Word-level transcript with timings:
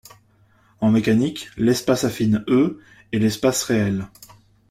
En 0.79 0.89
mécanique, 0.89 1.49
l'espace 1.57 2.05
affine 2.05 2.43
ℰ 2.47 2.75
est 3.13 3.19
l'espace 3.19 3.61
réel. 3.65 4.07